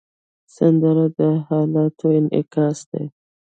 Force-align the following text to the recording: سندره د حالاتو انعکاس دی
سندره 0.55 1.05
د 1.17 1.19
حالاتو 1.47 2.07
انعکاس 2.19 2.77
دی 2.91 3.05